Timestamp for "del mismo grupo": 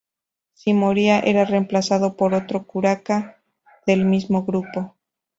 3.85-4.95